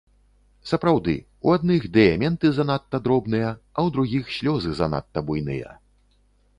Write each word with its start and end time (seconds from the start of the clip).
Сапраўды, 0.69 1.13
у 1.49 1.53
адных 1.57 1.85
дыяменты 1.99 2.47
занадта 2.57 3.03
дробныя, 3.05 3.49
а 3.55 3.79
ў 3.87 3.99
другіх 3.99 4.25
слёзы 4.41 4.71
занадта 4.83 5.19
буйныя. 5.31 5.81